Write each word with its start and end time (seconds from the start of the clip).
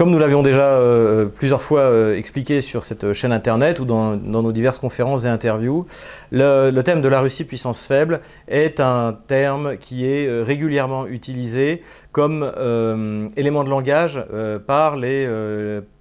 Comme 0.00 0.12
nous 0.12 0.18
l'avions 0.18 0.42
déjà 0.42 0.62
euh, 0.62 1.26
plusieurs 1.26 1.60
fois 1.60 1.82
euh, 1.82 2.16
expliqué 2.16 2.62
sur 2.62 2.84
cette 2.84 3.12
chaîne 3.12 3.32
internet 3.32 3.80
ou 3.80 3.84
dans, 3.84 4.16
nos 4.16 4.50
diverses 4.50 4.78
conférences 4.78 5.26
et 5.26 5.28
interviews, 5.28 5.84
le, 6.32 6.80
thème 6.80 7.02
de 7.02 7.08
la 7.10 7.20
Russie 7.20 7.44
puissance 7.44 7.84
faible 7.84 8.22
est 8.48 8.80
un 8.80 9.14
terme 9.26 9.76
qui 9.76 10.06
est 10.06 10.26
euh, 10.26 10.42
régulièrement 10.42 11.06
utilisé 11.06 11.82
comme 12.12 12.50
élément 13.36 13.62
de 13.62 13.68
langage 13.68 14.24
par 14.66 14.96
les 14.96 15.28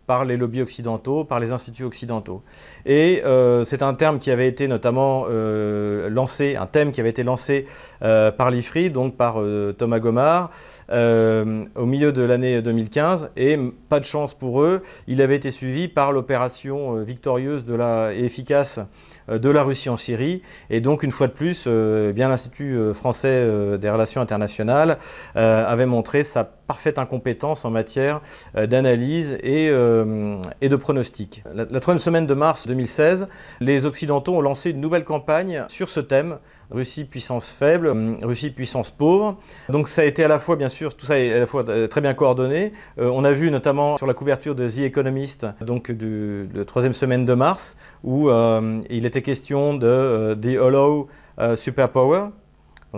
par 0.09 0.25
les 0.25 0.37
lobbies 0.37 0.63
occidentaux, 0.63 1.23
par 1.23 1.39
les 1.39 1.51
instituts 1.51 1.83
occidentaux. 1.83 2.41
Et 2.87 3.21
euh, 3.25 3.63
c'est 3.63 3.83
un 3.83 3.93
terme 3.93 4.17
qui 4.17 4.31
avait 4.31 4.47
été 4.47 4.67
notamment 4.67 5.27
euh, 5.29 6.09
lancé, 6.09 6.55
un 6.55 6.65
thème 6.65 6.91
qui 6.91 6.99
avait 6.99 7.11
été 7.11 7.21
lancé 7.21 7.67
euh, 8.01 8.31
par 8.31 8.49
l'IFRI, 8.49 8.89
donc 8.89 9.15
par 9.17 9.35
Thomas 9.77 9.99
Gomard, 9.99 10.49
au 10.91 11.85
milieu 11.85 12.11
de 12.11 12.23
l'année 12.23 12.59
2015. 12.63 13.29
Et 13.37 13.59
pas 13.87 13.99
de 13.99 14.05
chance 14.05 14.33
pour 14.33 14.63
eux, 14.63 14.81
il 15.05 15.21
avait 15.21 15.35
été 15.35 15.51
suivi 15.51 15.87
par 15.87 16.11
l'opération 16.11 16.95
victorieuse 17.03 17.63
de 17.63 17.75
la, 17.75 18.11
et 18.11 18.23
efficace 18.23 18.79
de 19.27 19.49
la 19.51 19.61
Russie 19.61 19.89
en 19.89 19.97
Syrie. 19.97 20.41
Et 20.71 20.81
donc, 20.81 21.03
une 21.03 21.11
fois 21.11 21.27
de 21.27 21.33
plus, 21.33 21.67
bien 21.67 22.29
l'Institut 22.29 22.95
français 22.95 23.77
des 23.77 23.89
relations 23.91 24.21
internationales 24.21 24.97
avait 25.35 25.85
montré 25.85 26.23
sa 26.23 26.49
parfaite 26.69 26.99
incompétence 26.99 27.65
en 27.65 27.71
matière 27.71 28.21
d'analyse 28.55 29.37
et, 29.41 29.65
et, 29.65 30.69
de 30.69 30.75
pronostic. 30.75 31.43
La, 31.53 31.65
troisième 31.79 31.99
semaine 31.99 32.27
de 32.27 32.33
mars 32.35 32.67
2016, 32.67 33.27
les 33.59 33.85
Occidentaux 33.87 34.35
ont 34.35 34.41
lancé 34.41 34.69
une 34.69 34.79
nouvelle 34.79 35.03
campagne 35.03 35.65
sur 35.67 35.89
ce 35.89 35.99
thème, 35.99 36.37
Russie 36.71 37.05
puissance 37.05 37.49
faible, 37.49 37.87
hum, 37.87 38.17
Russie 38.21 38.51
puissance 38.51 38.91
pauvre. 38.91 39.37
Donc 39.69 39.87
ça 39.87 40.01
a 40.01 40.05
été 40.05 40.23
à 40.23 40.27
la 40.27 40.39
fois, 40.39 40.55
bien 40.55 40.69
sûr, 40.69 40.95
tout 40.95 41.05
ça 41.05 41.19
est 41.19 41.33
à 41.33 41.39
la 41.39 41.47
fois 41.47 41.67
euh, 41.67 41.87
très 41.87 42.01
bien 42.01 42.13
coordonné. 42.13 42.73
Euh, 42.99 43.09
on 43.11 43.23
a 43.23 43.31
vu 43.31 43.49
notamment 43.49 43.97
sur 43.97 44.05
la 44.05 44.13
couverture 44.13 44.55
de 44.55 44.67
The 44.67 44.79
Economist, 44.79 45.47
donc 45.61 45.91
de 45.91 46.47
la 46.53 46.65
troisième 46.65 46.93
semaine 46.93 47.25
de 47.25 47.33
mars, 47.33 47.75
où 48.03 48.29
euh, 48.29 48.81
il 48.89 49.05
était 49.05 49.21
question 49.21 49.73
de 49.73 50.37
The 50.39 50.57
Hollow 50.59 51.07
Superpower, 51.55 52.27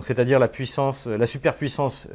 c'est-à-dire 0.01 0.39
la 0.39 0.47
puissance, 0.47 1.05
la 1.05 1.27
superpuissance 1.27 2.07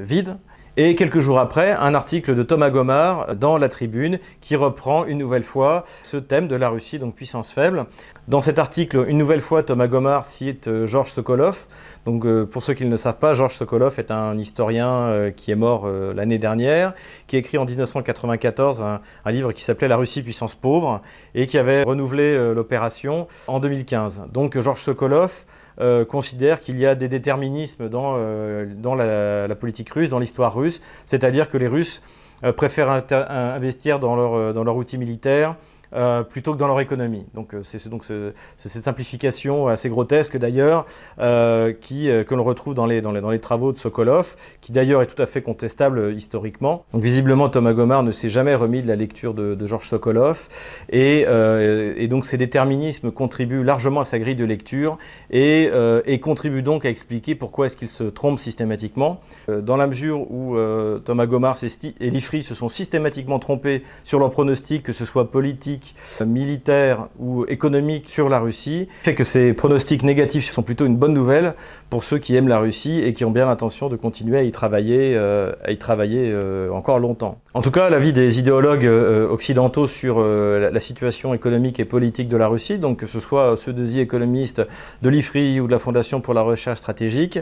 vide. 0.00 0.36
Et 0.80 0.94
quelques 0.94 1.18
jours 1.18 1.40
après, 1.40 1.72
un 1.72 1.92
article 1.92 2.36
de 2.36 2.44
Thomas 2.44 2.70
Gomard 2.70 3.34
dans 3.34 3.58
La 3.58 3.68
Tribune 3.68 4.20
qui 4.40 4.54
reprend 4.54 5.06
une 5.06 5.18
nouvelle 5.18 5.42
fois 5.42 5.84
ce 6.04 6.16
thème 6.16 6.46
de 6.46 6.54
la 6.54 6.68
Russie, 6.68 7.00
donc 7.00 7.16
puissance 7.16 7.50
faible. 7.50 7.86
Dans 8.28 8.40
cet 8.40 8.60
article, 8.60 9.04
une 9.08 9.18
nouvelle 9.18 9.40
fois, 9.40 9.64
Thomas 9.64 9.88
Gomard 9.88 10.24
cite 10.24 10.68
euh, 10.68 10.86
Georges 10.86 11.10
Sokolov. 11.10 11.66
Donc, 12.06 12.24
euh, 12.24 12.46
pour 12.46 12.62
ceux 12.62 12.74
qui 12.74 12.84
ne 12.84 12.90
le 12.90 12.96
savent 12.96 13.18
pas, 13.18 13.34
Georges 13.34 13.56
Sokolov 13.56 13.98
est 13.98 14.12
un 14.12 14.38
historien 14.38 14.88
euh, 14.88 15.30
qui 15.32 15.50
est 15.50 15.56
mort 15.56 15.88
l'année 15.88 16.38
dernière, 16.38 16.94
qui 17.26 17.34
a 17.34 17.40
écrit 17.40 17.58
en 17.58 17.64
1994 17.64 18.80
un, 18.80 19.00
un 19.24 19.30
livre 19.32 19.50
qui 19.50 19.64
s'appelait 19.64 19.88
La 19.88 19.96
Russie 19.96 20.22
puissance 20.22 20.54
pauvre 20.54 21.02
et 21.34 21.48
qui 21.48 21.58
avait 21.58 21.82
renouvelé 21.82 22.54
l'opération 22.54 23.26
en 23.48 23.58
2015. 23.58 24.26
Donc, 24.32 24.56
Georges 24.56 24.82
Sokolov 24.82 25.44
euh, 25.80 26.04
considère 26.04 26.60
qu'il 26.60 26.78
y 26.78 26.86
a 26.86 26.94
des 26.94 27.08
déterminismes 27.08 27.88
dans, 27.88 28.14
euh, 28.16 29.46
la, 29.46 29.54
politique 29.54 29.90
russe, 29.90 30.08
dans 30.08 30.18
l'histoire 30.18 30.54
russe, 30.54 30.80
c'est-à-dire 31.06 31.48
que 31.48 31.56
les 31.56 31.68
Russes 31.68 32.02
euh, 32.44 32.52
préfèrent 32.52 33.04
investir 33.10 34.00
dans 34.00 34.16
leur, 34.16 34.54
dans 34.54 34.64
leur 34.64 34.76
outil 34.76 34.98
militaire 34.98 35.54
euh, 35.94 36.22
plutôt 36.22 36.52
que 36.52 36.58
dans 36.58 36.66
leur 36.66 36.80
économie. 36.80 37.24
Donc 37.34 37.54
euh, 37.54 37.60
c'est 37.62 37.88
donc 37.88 38.04
cette 38.04 38.82
simplification 38.82 39.68
assez 39.68 39.88
grotesque 39.88 40.36
d'ailleurs 40.36 40.84
euh, 41.18 41.72
qui 41.72 42.08
que 42.26 42.34
l'on 42.34 42.44
retrouve 42.44 42.74
dans 42.74 42.86
les, 42.86 43.00
dans 43.00 43.12
les, 43.12 43.20
dans 43.20 43.30
les 43.30 43.38
travaux 43.38 43.72
de 43.72 43.78
Sokolov, 43.78 44.36
qui 44.60 44.72
d'ailleurs 44.72 45.02
est 45.02 45.06
tout 45.06 45.20
à 45.20 45.26
fait 45.26 45.42
contestable 45.42 46.12
historiquement. 46.14 46.84
Donc 46.92 47.02
visiblement 47.02 47.48
Thomas 47.48 47.72
Gomard 47.72 48.02
ne 48.02 48.12
s'est 48.12 48.28
jamais 48.28 48.54
remis 48.54 48.82
de 48.82 48.88
la 48.88 48.96
lecture 48.96 49.34
de, 49.34 49.66
Georges 49.66 49.88
Sokolov 49.88 50.48
et, 50.90 51.26
et, 51.96 52.08
donc 52.08 52.24
ces 52.24 52.36
déterminismes 52.36 53.10
contribuent 53.10 53.62
largement 53.62 54.00
à 54.00 54.04
sa 54.04 54.18
grille 54.18 54.36
de 54.36 54.44
lecture 54.44 54.98
et, 55.30 55.70
et 56.06 56.20
contribuent 56.20 56.62
donc 56.62 56.84
à 56.84 56.90
expliquer 56.90 57.34
pourquoi 57.34 57.66
est-ce 57.66 57.76
qu'il 57.76 57.88
se 57.88 58.04
trompe 58.04 58.38
systématiquement. 58.38 59.20
dans 59.48 59.76
la 59.76 59.86
mesure 59.86 60.30
où 60.30 60.56
Thomas 61.04 61.26
Gomard 61.26 61.56
et 62.00 62.10
Lifri 62.10 62.42
se 62.42 62.54
sont 62.54 62.68
systématiquement 62.68 63.38
trompés 63.38 63.82
sur 64.04 64.18
leurs 64.18 64.30
pronostics, 64.30 64.82
que 64.82 64.92
ce 64.92 65.04
soit 65.04 65.30
politique 65.30 65.77
militaire 66.24 67.08
ou 67.18 67.44
économique 67.46 68.08
sur 68.08 68.28
la 68.28 68.38
Russie, 68.38 68.88
fait 69.02 69.14
que 69.14 69.24
ces 69.24 69.52
pronostics 69.52 70.02
négatifs 70.02 70.50
sont 70.50 70.62
plutôt 70.62 70.86
une 70.86 70.96
bonne 70.96 71.14
nouvelle 71.14 71.54
pour 71.90 72.04
ceux 72.04 72.18
qui 72.18 72.36
aiment 72.36 72.48
la 72.48 72.58
Russie 72.58 73.00
et 73.02 73.12
qui 73.12 73.24
ont 73.24 73.30
bien 73.30 73.46
l'intention 73.46 73.88
de 73.88 73.96
continuer 73.96 74.38
à 74.38 74.42
y 74.42 74.52
travailler, 74.52 75.14
euh, 75.16 75.52
à 75.64 75.70
y 75.70 75.78
travailler 75.78 76.30
euh, 76.30 76.70
encore 76.70 76.98
longtemps. 76.98 77.40
En 77.54 77.62
tout 77.62 77.70
cas, 77.70 77.90
l'avis 77.90 78.12
des 78.12 78.38
idéologues 78.38 78.86
euh, 78.86 79.28
occidentaux 79.28 79.88
sur 79.88 80.20
la, 80.20 80.80
situation 80.80 81.34
économique 81.34 81.80
et 81.80 81.84
politique 81.84 82.28
de 82.28 82.36
la 82.36 82.46
Russie, 82.46 82.78
donc 82.78 83.00
que 83.00 83.06
ce 83.06 83.18
soit 83.18 83.56
ceux 83.56 83.72
de 83.72 83.84
The 83.84 83.96
Economist, 83.96 84.62
de 85.02 85.08
l'IFRI 85.08 85.60
ou 85.60 85.66
de 85.66 85.72
la 85.72 85.80
Fondation 85.80 86.20
pour 86.20 86.34
la 86.34 86.42
recherche 86.42 86.78
stratégique, 86.78 87.40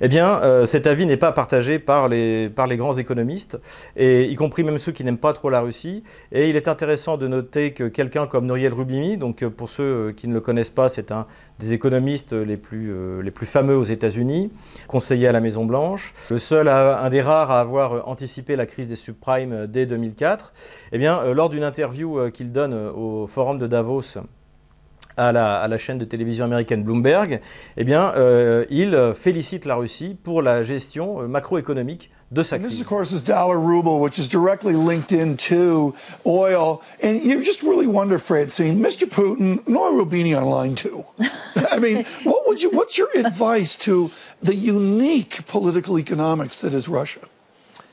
eh 0.00 0.08
bien, 0.08 0.40
cet 0.64 0.86
avis 0.86 1.04
n'est 1.04 1.18
pas 1.18 1.30
partagé 1.30 1.78
par 1.78 2.08
les, 2.08 2.48
par 2.48 2.66
les 2.66 2.78
grands 2.78 2.96
économistes, 2.96 3.58
et 3.94 4.24
y 4.24 4.34
compris 4.36 4.64
même 4.64 4.78
ceux 4.78 4.90
qui 4.90 5.04
n'aiment 5.04 5.18
pas 5.18 5.34
trop 5.34 5.50
la 5.50 5.60
Russie. 5.60 6.02
Et 6.32 6.48
il 6.48 6.56
est 6.56 6.66
intéressant 6.66 7.18
de 7.18 7.28
noter 7.28 7.72
quelqu'un 7.82 8.26
comme 8.26 8.46
Nouriel 8.46 8.72
Rubimi, 8.72 9.16
donc 9.16 9.42
euh, 9.42 9.50
pour 9.50 9.70
ceux 9.70 9.82
euh, 9.82 10.12
qui 10.12 10.28
ne 10.28 10.34
le 10.34 10.40
connaissent 10.40 10.70
pas, 10.70 10.88
c'est 10.88 11.12
un 11.12 11.26
des 11.58 11.74
économistes 11.74 12.32
les 12.32 12.56
plus, 12.56 12.92
euh, 12.92 13.22
les 13.22 13.30
plus 13.30 13.46
fameux 13.46 13.76
aux 13.76 13.84
États-Unis, 13.84 14.50
conseiller 14.86 15.28
à 15.28 15.32
la 15.32 15.40
Maison 15.40 15.64
Blanche, 15.64 16.14
le 16.30 16.38
seul, 16.38 16.68
un 16.68 17.08
des 17.08 17.20
rares 17.20 17.50
à 17.50 17.60
avoir 17.60 18.08
anticipé 18.08 18.56
la 18.56 18.66
crise 18.66 18.88
des 18.88 18.96
subprimes 18.96 19.66
dès 19.66 19.86
2004. 19.86 20.52
Eh 20.92 20.98
bien, 20.98 21.32
lors 21.32 21.48
d'une 21.48 21.64
interview 21.64 22.30
qu'il 22.30 22.52
donne 22.52 22.74
au 22.74 23.26
Forum 23.26 23.58
de 23.58 23.66
Davos 23.66 24.18
à 25.18 25.32
la, 25.32 25.60
à 25.60 25.68
la, 25.68 25.78
chaîne 25.78 25.98
de 25.98 26.04
télévision 26.04 26.44
américaine 26.44 26.82
Bloomberg, 26.82 27.40
eh 27.76 27.84
bien, 27.84 28.12
il 28.70 29.12
félicite 29.14 29.64
la 29.64 29.76
Russie 29.76 30.16
pour 30.22 30.42
la 30.42 30.62
gestion 30.62 31.28
macroéconomique 31.28 32.10
de 32.30 32.42
sa 32.42 32.58
This, 32.58 32.80
of 32.80 32.86
course, 32.86 33.12
is 33.12 33.22
dollar 33.22 33.58
ruble, 33.58 34.00
which 34.00 34.18
is 34.18 34.28
directly 34.28 34.74
linked 34.74 35.12
into 35.12 35.94
oil. 36.26 36.82
And 37.02 37.22
you 37.22 37.42
just 37.42 37.62
really 37.62 37.86
wonder, 37.86 38.18
Francine, 38.18 38.80
Mr. 38.80 39.08
Putin, 39.08 39.66
Noah 39.66 39.92
Rubini 39.92 40.36
on 40.36 40.44
line 40.44 40.74
two. 40.74 41.04
I 41.70 41.78
mean, 41.78 42.04
what 42.24 42.46
would 42.46 42.60
you, 42.60 42.70
what's 42.70 42.98
your 42.98 43.08
advice 43.14 43.76
to 43.76 44.10
the 44.42 44.54
unique 44.54 45.46
political 45.46 45.98
economics 45.98 46.60
that 46.60 46.74
is 46.74 46.88
Russia? 46.88 47.20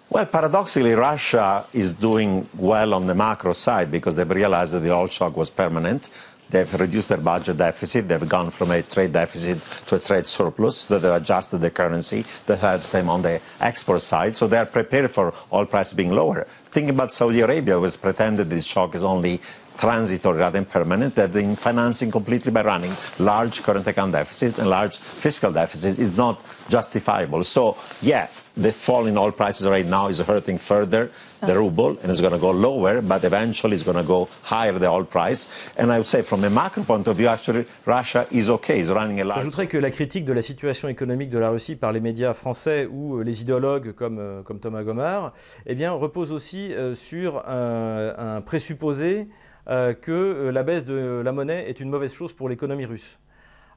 Well, 0.09 0.25
paradoxically, 0.25 0.93
Russia 0.93 1.65
is 1.73 1.91
doing 1.91 2.47
well 2.55 2.93
on 2.93 3.07
the 3.07 3.15
macro 3.15 3.53
side 3.53 3.89
because 3.89 4.15
they've 4.15 4.29
realized 4.29 4.73
that 4.73 4.81
the 4.81 4.93
oil 4.93 5.07
shock 5.07 5.35
was 5.35 5.49
permanent. 5.49 6.09
They've 6.49 6.71
reduced 6.79 7.09
their 7.09 7.17
budget 7.17 7.57
deficit. 7.57 8.07
They've 8.07 8.29
gone 8.29 8.51
from 8.51 8.71
a 8.71 8.81
trade 8.81 9.13
deficit 9.13 9.61
to 9.87 9.95
a 9.95 9.99
trade 9.99 10.27
surplus. 10.27 10.85
That 10.85 11.01
they've 11.01 11.11
adjusted 11.11 11.59
the 11.59 11.71
currency. 11.71 12.25
That 12.45 12.59
helps 12.59 12.91
them 12.91 13.09
on 13.09 13.21
the 13.21 13.41
export 13.59 14.01
side. 14.01 14.37
So 14.37 14.47
they're 14.47 14.65
prepared 14.65 15.11
for 15.11 15.33
oil 15.51 15.65
prices 15.65 15.93
being 15.93 16.11
lower. 16.11 16.47
Think 16.71 16.89
about 16.89 17.13
Saudi 17.13 17.41
Arabia, 17.41 17.79
was 17.79 17.97
pretended 17.97 18.49
this 18.49 18.65
shock 18.65 18.95
is 18.95 19.03
only 19.03 19.41
transitory 19.77 20.39
rather 20.39 20.57
than 20.59 20.65
permanent. 20.65 21.15
They've 21.15 21.31
been 21.31 21.55
financing 21.55 22.11
completely 22.11 22.51
by 22.51 22.63
running 22.63 22.91
large 23.19 23.63
current 23.63 23.87
account 23.87 24.13
deficits 24.13 24.59
and 24.59 24.69
large 24.69 24.97
fiscal 24.97 25.51
deficits 25.51 25.99
is 25.99 26.15
not 26.15 26.41
justifiable. 26.69 27.43
So, 27.43 27.77
yeah, 28.01 28.27
the 28.57 28.71
fall 28.71 29.05
in 29.05 29.17
oil 29.17 29.31
prices 29.31 29.67
right 29.67 29.85
now 29.85 30.07
is 30.07 30.19
hurting 30.19 30.57
further 30.57 31.11
the 31.41 31.53
oh. 31.53 31.57
ruble 31.57 31.97
and 32.01 32.09
it's 32.09 32.21
going 32.21 32.33
to 32.33 32.39
go 32.39 32.51
lower, 32.51 33.01
but 33.01 33.23
eventually 33.23 33.75
it's 33.75 33.83
going 33.83 33.97
to 33.97 34.03
go 34.03 34.29
higher 34.43 34.71
the 34.71 34.89
oil 34.89 35.03
price. 35.03 35.47
And 35.77 35.91
I 35.91 35.97
would 35.97 36.07
say 36.07 36.21
from 36.21 36.43
a 36.43 36.49
macro 36.49 36.83
point 36.83 37.07
of 37.07 37.17
view, 37.17 37.27
actually, 37.27 37.65
Russia 37.85 38.25
is 38.31 38.49
okay. 38.49 38.79
It's 38.79 38.89
running 38.89 39.19
a 39.21 39.25
large... 39.25 39.43
J'ajouterais 39.43 39.67
que 39.67 39.77
la 39.77 39.91
critique 39.91 40.25
de 40.25 40.33
la 40.33 40.41
situation 40.41 40.87
économique 40.87 41.29
de 41.29 41.39
la 41.39 41.49
Russie 41.49 41.75
par 41.75 41.91
les 41.91 41.99
médias 41.99 42.33
français 42.33 42.87
ou 42.89 43.17
euh, 43.17 43.23
les 43.23 43.41
idéologues 43.41 43.91
comme, 43.93 44.19
euh, 44.19 44.41
comme 44.41 44.59
Thomas 44.59 44.83
Gomard, 44.83 45.33
eh 45.65 45.75
bien, 45.75 45.91
repose 45.91 46.31
aussi 46.31 46.73
euh, 46.73 46.95
sur 46.95 47.47
un, 47.47 48.13
un 48.17 48.41
présupposé 48.41 49.27
que 49.67 50.49
la 50.53 50.63
baisse 50.63 50.85
de 50.85 51.21
la 51.23 51.31
monnaie 51.31 51.69
est 51.69 51.79
une 51.79 51.89
mauvaise 51.89 52.13
chose 52.13 52.33
pour 52.33 52.49
l'économie 52.49 52.85
russe. 52.85 53.17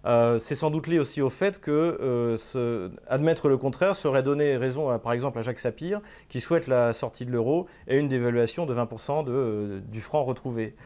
Euh, 0.07 0.39
c'est 0.39 0.55
sans 0.55 0.71
doute 0.71 0.87
lié 0.87 0.99
aussi 0.99 1.21
au 1.21 1.31
fait 1.31 1.61
que 1.61 1.99
euh, 2.01 2.89
admettre 3.09 3.49
le 3.49 3.57
contraire 3.57 3.97
serait 3.97 4.23
donner 4.23 4.57
raison, 4.57 4.97
par 4.99 5.13
exemple, 5.13 5.39
à 5.39 5.43
Jacques 5.43 5.59
Sapir, 5.59 6.01
qui 6.29 6.41
souhaite 6.41 6.67
la 6.67 6.93
sortie 6.93 7.27
de 7.27 7.33
l'euro 7.33 7.67
et 7.89 7.99
une 7.99 8.09
dévaluation 8.09 8.65
de 8.65 8.75
20% 8.75 9.25
euh, 9.29 9.81
du 9.81 10.01
franc 10.01 10.25
retrouvé. 10.25 10.77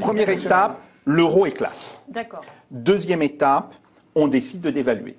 première 0.00 0.28
étape, 0.28 0.80
l'euro 1.04 1.46
éclate. 1.46 2.02
D'accord. 2.08 2.44
Deuxième 2.70 3.22
étape, 3.22 3.74
on 4.14 4.28
décide 4.28 4.60
de 4.60 4.70
dévaluer. 4.70 5.16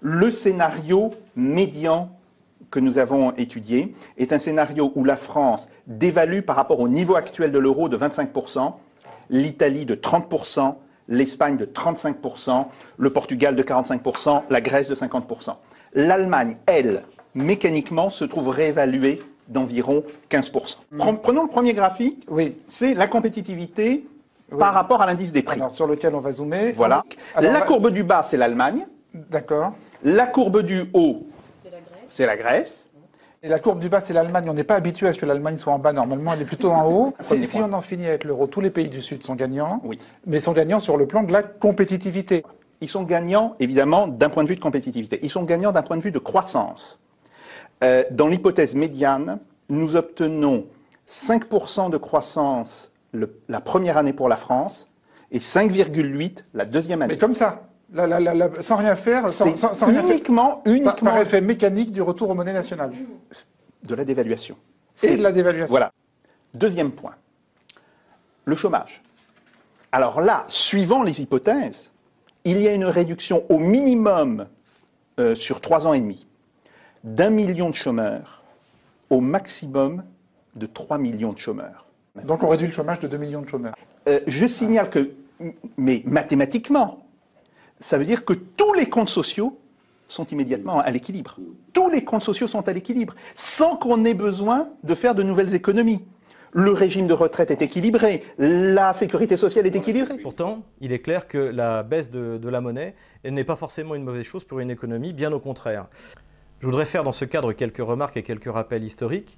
Le 0.00 0.30
scénario 0.30 1.14
médian 1.34 2.10
que 2.74 2.80
nous 2.80 2.98
avons 2.98 3.32
étudié 3.36 3.94
est 4.18 4.32
un 4.32 4.40
scénario 4.40 4.90
où 4.96 5.04
la 5.04 5.16
France 5.16 5.68
dévalue 5.86 6.40
par 6.40 6.56
rapport 6.56 6.80
au 6.80 6.88
niveau 6.88 7.14
actuel 7.14 7.52
de 7.52 7.58
l'euro 7.60 7.88
de 7.88 7.96
25%, 7.96 8.72
l'Italie 9.30 9.86
de 9.86 9.94
30%, 9.94 10.74
l'Espagne 11.06 11.56
de 11.56 11.66
35%, 11.66 12.66
le 12.98 13.10
Portugal 13.10 13.54
de 13.54 13.62
45%, 13.62 14.42
la 14.50 14.60
Grèce 14.60 14.88
de 14.88 14.96
50%. 14.96 15.54
L'Allemagne, 15.94 16.56
elle, 16.66 17.04
mécaniquement, 17.36 18.10
se 18.10 18.24
trouve 18.24 18.48
réévaluée 18.48 19.22
d'environ 19.46 20.02
15%. 20.32 20.78
Mm. 20.90 20.98
Prenons 21.22 21.42
le 21.42 21.48
premier 21.48 21.74
graphique. 21.74 22.26
Oui. 22.28 22.56
C'est 22.66 22.94
la 22.94 23.06
compétitivité 23.06 24.04
par 24.58 24.74
rapport 24.74 25.00
à 25.00 25.06
l'indice 25.06 25.30
des 25.30 25.42
prix. 25.42 25.60
sur 25.70 25.86
lequel 25.86 26.12
on 26.16 26.20
va 26.20 26.32
zoomer. 26.32 26.72
Voilà. 26.72 27.04
la 27.40 27.60
courbe 27.60 27.90
du 27.90 28.02
bas, 28.02 28.24
c'est 28.24 28.36
l'Allemagne. 28.36 28.84
D'accord. 29.14 29.74
La 30.02 30.26
courbe 30.26 30.62
du 30.62 30.82
haut, 30.92 31.24
c'est 32.08 32.26
la 32.26 32.36
Grèce. 32.36 32.88
Et 33.42 33.48
la 33.48 33.58
courbe 33.58 33.78
du 33.78 33.90
bas, 33.90 34.00
c'est 34.00 34.14
l'Allemagne. 34.14 34.46
On 34.48 34.54
n'est 34.54 34.64
pas 34.64 34.76
habitué 34.76 35.06
à 35.06 35.12
ce 35.12 35.18
que 35.18 35.26
l'Allemagne 35.26 35.58
soit 35.58 35.74
en 35.74 35.78
bas. 35.78 35.92
Normalement, 35.92 36.32
elle 36.32 36.40
est 36.40 36.46
plutôt 36.46 36.70
en 36.70 36.90
haut. 36.90 37.14
si, 37.20 37.58
on 37.58 37.72
en 37.74 37.82
finit 37.82 38.06
avec 38.06 38.24
l'euro, 38.24 38.46
tous 38.46 38.62
les 38.62 38.70
pays 38.70 38.88
du 38.88 39.02
Sud 39.02 39.22
sont 39.22 39.34
gagnants. 39.34 39.82
Oui. 39.84 39.96
Mais 40.26 40.40
sont 40.40 40.52
gagnants 40.52 40.80
sur 40.80 40.96
le 40.96 41.06
plan 41.06 41.22
de 41.24 41.32
la 41.32 41.42
compétitivité. 41.42 42.42
Ils 42.80 42.88
sont 42.88 43.02
gagnants, 43.02 43.54
évidemment, 43.60 44.08
d'un 44.08 44.30
point 44.30 44.44
de 44.44 44.48
vue 44.48 44.56
de 44.56 44.62
compétitivité. 44.62 45.18
Ils 45.22 45.30
sont 45.30 45.42
gagnants 45.42 45.72
d'un 45.72 45.82
point 45.82 45.98
de 45.98 46.02
vue 46.02 46.10
de 46.10 46.18
croissance. 46.18 46.98
Euh, 47.82 48.04
dans 48.10 48.28
l'hypothèse 48.28 48.74
médiane, 48.74 49.38
nous 49.68 49.94
obtenons 49.94 50.66
5% 51.06 51.90
de 51.90 51.98
croissance 51.98 52.90
la 53.48 53.60
première 53.60 53.98
année 53.98 54.14
pour 54.14 54.30
la 54.30 54.36
France 54.36 54.90
et 55.30 55.38
5,8 55.38 56.44
la 56.54 56.64
deuxième 56.64 57.02
année. 57.02 57.14
Mais 57.14 57.18
comme 57.18 57.34
ça 57.34 57.68
sans 58.60 58.76
rien 58.76 58.96
faire, 58.96 59.28
sans, 59.30 59.56
sans, 59.56 59.86
rien 59.86 60.06
uniquement, 60.06 60.62
faire, 60.64 60.74
uniquement 60.74 61.12
par, 61.12 61.18
effet 61.18 61.40
mécanique 61.40 61.92
du 61.92 62.02
retour 62.02 62.30
aux 62.30 62.34
monnaies 62.34 62.52
nationales. 62.52 62.92
De 63.82 63.94
la 63.94 64.04
dévaluation. 64.04 64.56
Et 65.02 65.16
de 65.16 65.22
la 65.22 65.32
dévaluation. 65.32 65.70
Voilà. 65.70 65.92
Deuxième 66.54 66.92
point, 66.92 67.14
le 68.44 68.56
chômage. 68.56 69.02
Alors 69.92 70.20
là, 70.20 70.44
suivant 70.48 71.02
les 71.02 71.20
hypothèses, 71.20 71.92
il 72.44 72.60
y 72.60 72.68
a 72.68 72.74
une 72.74 72.84
réduction 72.84 73.44
au 73.48 73.58
minimum 73.58 74.46
euh, 75.20 75.34
sur 75.34 75.60
trois 75.60 75.86
ans 75.86 75.92
et 75.92 76.00
demi 76.00 76.26
d'un 77.04 77.30
million 77.30 77.70
de 77.70 77.74
chômeurs 77.74 78.42
au 79.10 79.20
maximum 79.20 80.02
de 80.56 80.66
3 80.66 80.98
millions 80.98 81.32
de 81.32 81.38
chômeurs. 81.38 81.86
Donc 82.24 82.42
on 82.42 82.48
réduit 82.48 82.66
le 82.66 82.72
chômage 82.72 83.00
de 83.00 83.08
2 83.08 83.16
millions 83.16 83.42
de 83.42 83.48
chômeurs. 83.48 83.74
Euh, 84.08 84.20
je 84.26 84.46
signale 84.46 84.88
que, 84.88 85.10
mais 85.76 86.02
mathématiquement, 86.06 87.03
ça 87.80 87.98
veut 87.98 88.04
dire 88.04 88.24
que 88.24 88.32
tous 88.32 88.72
les 88.74 88.88
comptes 88.88 89.08
sociaux 89.08 89.58
sont 90.06 90.26
immédiatement 90.26 90.80
à 90.80 90.90
l'équilibre. 90.90 91.36
Tous 91.72 91.88
les 91.88 92.04
comptes 92.04 92.22
sociaux 92.22 92.48
sont 92.48 92.68
à 92.68 92.72
l'équilibre, 92.72 93.14
sans 93.34 93.76
qu'on 93.76 94.04
ait 94.04 94.14
besoin 94.14 94.68
de 94.82 94.94
faire 94.94 95.14
de 95.14 95.22
nouvelles 95.22 95.54
économies. 95.54 96.04
Le 96.52 96.70
régime 96.72 97.08
de 97.08 97.14
retraite 97.14 97.50
est 97.50 97.62
équilibré, 97.62 98.22
la 98.38 98.92
sécurité 98.92 99.36
sociale 99.36 99.66
est 99.66 99.74
équilibrée. 99.74 100.18
Pourtant, 100.18 100.62
il 100.80 100.92
est 100.92 101.00
clair 101.00 101.26
que 101.26 101.38
la 101.38 101.82
baisse 101.82 102.10
de, 102.10 102.38
de 102.38 102.48
la 102.48 102.60
monnaie 102.60 102.94
n'est 103.24 103.42
pas 103.42 103.56
forcément 103.56 103.96
une 103.96 104.04
mauvaise 104.04 104.24
chose 104.24 104.44
pour 104.44 104.60
une 104.60 104.70
économie, 104.70 105.12
bien 105.12 105.32
au 105.32 105.40
contraire. 105.40 105.88
Je 106.60 106.66
voudrais 106.66 106.84
faire 106.84 107.02
dans 107.02 107.12
ce 107.12 107.24
cadre 107.24 107.52
quelques 107.52 107.82
remarques 107.82 108.16
et 108.16 108.22
quelques 108.22 108.52
rappels 108.52 108.84
historiques. 108.84 109.36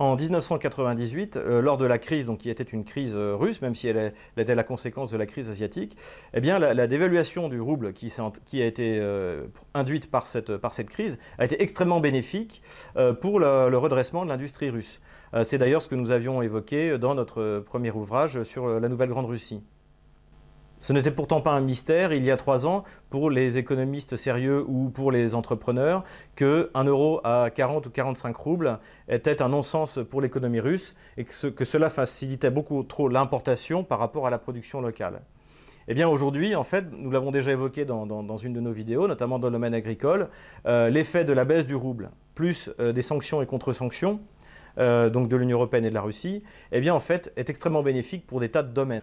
En 0.00 0.14
1998, 0.14 1.36
euh, 1.36 1.60
lors 1.60 1.76
de 1.76 1.84
la 1.84 1.98
crise, 1.98 2.26
donc 2.26 2.38
qui 2.38 2.50
était 2.50 2.62
une 2.62 2.84
crise 2.84 3.14
euh, 3.16 3.34
russe, 3.34 3.60
même 3.62 3.74
si 3.74 3.88
elle, 3.88 4.12
était 4.36 4.54
la 4.54 4.62
conséquence 4.62 5.10
de 5.10 5.16
la 5.16 5.26
crise 5.26 5.50
asiatique, 5.50 5.96
eh 6.34 6.40
bien 6.40 6.60
la, 6.60 6.86
dévaluation 6.86 7.48
du 7.48 7.60
rouble 7.60 7.92
qui, 7.92 8.12
a 8.62 8.64
été 8.64 8.98
euh, 9.00 9.46
induite 9.74 10.08
par 10.08 10.26
cette, 10.28 10.50
crise 10.88 11.18
a 11.38 11.44
été 11.46 11.60
extrêmement 11.60 11.98
bénéfique 11.98 12.62
pour 13.20 13.40
le, 13.40 13.70
le, 13.70 13.78
redressement 13.78 14.24
de 14.24 14.28
l'industrie 14.28 14.70
russe. 14.70 15.00
C'est 15.42 15.58
d'ailleurs 15.58 15.82
ce 15.82 15.88
que 15.88 15.94
nous 15.94 16.10
avions 16.10 16.40
évoqué 16.42 16.96
dans 16.96 17.14
notre 17.14 17.62
premier 17.66 17.90
ouvrage 17.90 18.42
sur 18.44 18.80
la 18.80 18.88
Nouvelle 18.88 19.10
Grande 19.10 19.26
Russie. 19.26 19.62
Ce 20.80 20.92
n'était 20.92 21.10
pourtant 21.10 21.40
pas 21.40 21.52
un 21.52 21.60
mystère 21.60 22.12
il 22.12 22.24
y 22.24 22.30
a 22.30 22.36
trois 22.36 22.64
ans 22.64 22.84
pour 23.10 23.30
les 23.30 23.58
économistes 23.58 24.16
sérieux 24.16 24.64
ou 24.68 24.90
pour 24.90 25.10
les 25.10 25.34
entrepreneurs 25.34 26.04
que 26.36 26.70
1 26.74 26.84
euro 26.84 27.20
à 27.24 27.50
40 27.50 27.86
ou 27.86 27.90
45 27.90 28.36
roubles 28.36 28.78
était 29.08 29.42
un 29.42 29.48
non-sens 29.48 29.98
pour 30.08 30.20
l'économie 30.20 30.60
russe 30.60 30.94
et 31.16 31.24
que, 31.24 31.64
cela 31.64 31.90
facilitait 31.90 32.50
beaucoup 32.50 32.84
trop 32.84 33.08
l'importation 33.08 33.82
par 33.82 33.98
rapport 33.98 34.28
à 34.28 34.30
la 34.30 34.38
production 34.38 34.80
locale. 34.80 35.22
Eh 35.88 35.94
bien 35.94 36.08
aujourd'hui, 36.08 36.54
en 36.54 36.64
fait, 36.64 36.84
nous 36.92 37.10
l'avons 37.10 37.32
déjà 37.32 37.50
évoqué 37.50 37.84
dans, 37.84 38.36
une 38.36 38.52
de 38.52 38.60
nos 38.60 38.72
vidéos, 38.72 39.08
notamment 39.08 39.40
dans 39.40 39.48
le 39.48 39.54
domaine 39.54 39.74
agricole, 39.74 40.28
euh, 40.66 40.90
l'effet 40.90 41.24
de 41.24 41.32
la 41.32 41.44
baisse 41.44 41.66
du 41.66 41.74
rouble, 41.74 42.10
plus 42.36 42.70
euh, 42.78 42.92
des 42.92 43.02
sanctions 43.02 43.42
et 43.42 43.46
contre-sanctions, 43.46 44.20
euh, 44.78 45.10
donc 45.10 45.28
de 45.28 45.36
l'Union 45.36 45.56
européenne 45.56 45.86
et 45.86 45.90
de 45.90 45.94
la 45.94 46.02
Russie, 46.02 46.44
eh 46.70 46.80
bien 46.80 46.94
en 46.94 47.00
fait, 47.00 47.32
est 47.36 47.50
extrêmement 47.50 47.82
bénéfique 47.82 48.26
pour 48.26 48.38
des 48.38 48.50
tas 48.50 48.62
de 48.62 48.72
domaines. 48.72 49.02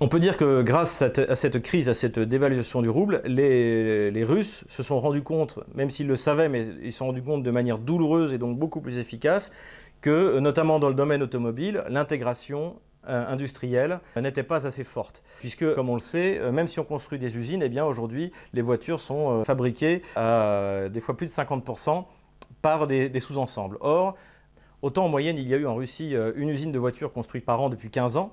On 0.00 0.08
peut 0.08 0.18
dire 0.18 0.36
que 0.36 0.62
grâce 0.62 1.02
à, 1.02 1.34
cette 1.34 1.62
crise, 1.62 1.88
à 1.88 1.94
cette 1.94 2.18
dévaluation 2.18 2.82
du 2.82 2.88
rouble, 2.88 3.22
les, 3.24 4.24
Russes 4.24 4.64
se 4.68 4.82
sont 4.82 5.00
rendus 5.00 5.22
compte, 5.22 5.58
même 5.74 5.90
s'ils 5.90 6.06
le 6.06 6.16
savaient, 6.16 6.48
mais 6.48 6.66
ils 6.82 6.92
se 6.92 6.98
sont 6.98 7.06
rendus 7.06 7.22
compte 7.22 7.42
de 7.42 7.50
manière 7.50 7.78
douloureuse 7.78 8.32
et 8.32 8.38
donc 8.38 8.58
beaucoup 8.58 8.80
plus 8.80 8.98
efficace, 8.98 9.52
que 10.00 10.38
notamment 10.38 10.78
dans 10.78 10.88
le 10.88 10.94
domaine 10.94 11.22
automobile, 11.22 11.84
l'intégration 11.88 12.76
euh, 13.08 13.26
industrielle 13.26 13.98
n'était 14.16 14.44
pas 14.44 14.66
assez 14.66 14.84
forte. 14.84 15.24
Puisque, 15.40 15.74
comme 15.74 15.88
on 15.88 15.94
le 15.94 16.00
sait, 16.00 16.38
euh, 16.38 16.52
même 16.52 16.68
si 16.68 16.78
on 16.78 16.84
construit 16.84 17.18
des 17.18 17.36
usines, 17.36 17.62
eh 17.62 17.68
bien 17.68 17.84
aujourd'hui, 17.84 18.30
les 18.52 18.62
voitures 18.62 19.00
sont 19.00 19.40
euh, 19.40 19.44
fabriquées 19.44 20.02
à 20.14 20.88
des 20.88 21.00
fois 21.00 21.16
plus 21.16 21.26
de 21.26 21.32
50% 21.32 22.04
par 22.62 22.86
des, 22.86 23.08
des 23.08 23.20
sous-ensembles. 23.20 23.76
Or, 23.80 24.14
autant 24.82 25.06
en 25.06 25.08
moyenne, 25.08 25.36
il 25.36 25.48
y 25.48 25.54
a 25.54 25.56
eu 25.56 25.66
en 25.66 25.74
Russie 25.74 26.14
une 26.36 26.48
usine 26.48 26.70
de 26.70 26.78
voitures 26.78 27.12
construite 27.12 27.44
par 27.44 27.60
an 27.60 27.70
depuis 27.70 27.90
15 27.90 28.16
ans, 28.16 28.32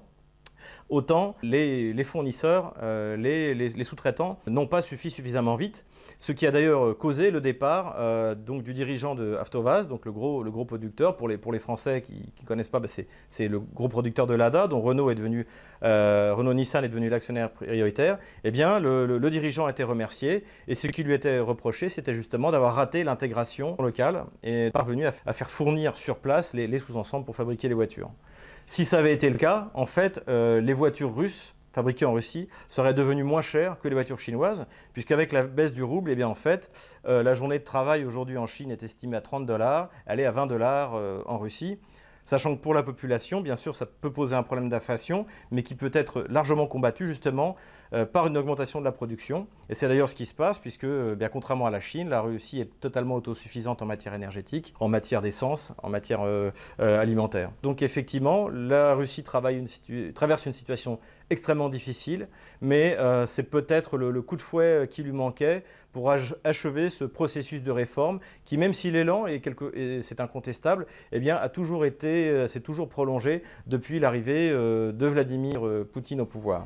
autant 0.89 1.36
les, 1.44 2.04
fournisseurs, 2.04 2.74
euh, 2.81 3.16
les, 3.16 3.83
sous-traitants 3.83 4.39
n'ont 4.48 4.68
pas 4.68 4.81
suffi 4.81 5.12
suffisamment 5.12 5.56
vite, 5.56 5.86
ce 6.18 6.31
qui 6.31 6.48
a 6.48 6.51
d'ailleurs 6.51 6.98
causé 6.98 7.31
le 7.31 7.42
départ 7.42 7.95
euh, 8.00 8.36
donc, 8.36 8.63
du 8.63 8.74
dirigeant 8.74 9.16
de 9.16 9.36
Avtovaz, 9.36 9.88
donc 9.88 10.06
le 10.06 10.12
gros, 10.12 10.44
le 10.44 10.51
gros 10.51 10.66
producteur, 10.66 11.16
pour 11.16 11.27
les, 11.27 11.38
pour 11.38 11.51
les 11.51 11.60
Français 11.60 12.01
qui 12.01 12.31
ne 12.42 12.48
connaissent 12.48 12.69
pas, 12.69 12.80
bah, 12.80 12.88
c'est 13.30 13.48
le 13.48 13.60
gros 13.60 13.88
producteur 13.88 14.25
de 14.27 14.33
l'ADA, 14.33 14.68
dont 14.68 14.81
Renault, 14.81 15.12
est 15.12 15.16
devenu, 15.16 15.45
euh, 15.83 16.33
Renault 16.36 16.54
Nissan 16.54 16.83
est 16.83 16.89
devenu 16.89 17.10
l'actionnaire 17.10 17.51
prioritaire, 17.51 18.18
eh 18.44 18.51
bien 18.51 18.80
le, 18.80 19.30
dirigeant 19.30 19.68
a 19.68 19.71
été 19.71 19.83
remercié, 19.83 20.44
et 20.68 20.74
ce 20.74 20.88
qui 20.88 21.04
lui 21.04 21.13
était 21.13 21.39
reproché, 21.39 21.89
c'était 21.89 22.16
justement 22.16 22.51
d'avoir 22.51 22.74
raté 22.74 23.04
l'intégration 23.04 23.75
locale 23.80 24.25
et 24.42 24.71
parvenu 24.71 25.06
à, 25.06 25.12
faire 25.12 25.50
fournir 25.50 25.98
sur 25.98 26.18
place 26.18 26.54
les 26.54 26.80
sous-ensembles 26.80 27.26
pour 27.26 27.35
fabriquer 27.35 27.68
les 27.68 27.76
voitures. 27.76 28.09
Si 28.69 28.85
ça 28.85 28.99
avait 28.99 29.14
été 29.14 29.31
le 29.31 29.38
cas, 29.40 29.71
en 29.73 29.88
fait, 29.88 30.21
euh, 30.28 30.61
les 30.61 30.73
voitures 30.73 31.16
russes 31.16 31.56
fabriquées 31.73 32.06
en 32.06 32.14
Russie 32.14 32.49
seraient 32.68 32.94
devenues 32.94 33.23
moins 33.23 33.42
chères 33.42 33.80
que 33.80 33.88
les 33.88 33.95
voitures 33.95 34.19
chinoises, 34.19 34.68
puisqu'avec 34.94 35.31
la 35.31 35.42
baisse 35.42 35.73
du 35.73 35.81
rouble, 35.81 36.11
eh 36.11 36.16
bien, 36.16 36.28
en 36.28 36.35
fait, 36.35 36.69
euh, 37.07 37.23
la 37.23 37.33
journée 37.33 37.57
de 37.57 37.64
travail 37.64 38.06
aujourd'hui 38.06 38.38
en 38.38 38.45
Chine 38.45 38.69
est 38.69 38.83
estimée 38.83 39.18
à 39.18 39.21
30 39.21 39.47
dollars, 39.47 39.90
elle 40.06 40.19
est 40.19 40.26
à 40.26 40.31
20 40.31 40.45
dollars 40.45 40.94
euh, 40.94 41.23
en 41.26 41.40
Russie. 41.40 41.80
Sachant 42.26 42.56
que 42.56 42.61
pour 42.61 42.76
la 42.76 42.83
population, 42.83 43.42
bien 43.42 43.56
sûr, 43.56 43.76
ça 43.76 43.88
peut 43.88 44.14
poser 44.14 44.35
un 44.35 44.44
problème 44.44 44.69
d'inflation, 44.69 45.26
mais 45.49 45.64
qui 45.64 45.73
peut 45.73 45.90
être 45.92 46.28
largement 46.30 46.68
combattu 46.68 47.07
justement 47.07 47.56
par 48.11 48.27
une 48.27 48.37
augmentation 48.37 48.79
de 48.79 48.85
la 48.85 48.91
production. 48.91 49.47
Et 49.69 49.75
c'est 49.75 49.87
d'ailleurs 49.87 50.09
ce 50.09 50.15
qui 50.15 50.25
se 50.25 50.33
passe, 50.33 50.59
puisque, 50.59 50.83
euh, 50.83 51.15
bien 51.15 51.29
contrairement 51.29 51.67
à 51.67 51.69
la 51.69 51.79
Chine, 51.79 52.09
la 52.09 52.21
Russie 52.21 52.59
est 52.59 52.79
totalement 52.79 53.15
autosuffisante 53.15 53.81
en 53.81 53.85
matière 53.85 54.13
énergétique, 54.13 54.73
en 54.79 54.87
matière 54.87 55.21
d'essence, 55.21 55.73
en 55.83 55.89
matière 55.89 56.21
euh, 56.23 56.51
alimentaire. 56.79 57.51
Donc 57.61 57.81
effectivement, 57.81 58.49
la 58.49 58.95
Russie 58.95 59.23
traverse 59.23 60.45
une 60.45 60.53
situation 60.53 60.99
extrêmement 61.29 61.69
difficile, 61.69 62.27
mais 62.61 62.97
c'est 63.27 63.43
peut-être 63.43 63.97
le, 63.97 64.21
coup 64.21 64.35
de 64.35 64.41
fouet 64.41 64.87
qui 64.89 65.03
lui 65.03 65.11
manquait 65.11 65.63
pour 65.91 66.11
achever 66.11 66.89
ce 66.89 67.03
processus 67.03 67.61
de 67.61 67.71
réforme 67.71 68.19
qui, 68.45 68.57
même 68.57 68.73
s'il 68.73 68.95
est 68.95 69.03
lent 69.03 69.27
et, 69.27 69.41
c'est 70.01 70.19
incontestable, 70.19 70.87
eh 71.11 71.19
bien, 71.19 71.35
a 71.35 71.49
toujours 71.49 71.85
été, 71.85 72.47
s'est 72.47 72.61
toujours 72.61 72.89
prolongé 72.89 73.43
depuis 73.67 73.99
l'arrivée 73.99 74.49
de 74.49 75.05
Vladimir 75.05 75.61
Poutine 75.93 76.21
au 76.21 76.25
pouvoir. 76.25 76.65